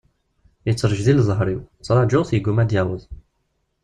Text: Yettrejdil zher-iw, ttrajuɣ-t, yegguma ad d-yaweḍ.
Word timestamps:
Yettrejdil 0.65 1.19
zher-iw, 1.27 1.61
ttrajuɣ-t, 1.65 2.31
yegguma 2.33 2.61
ad 2.63 2.67
d-yaweḍ. 2.69 3.03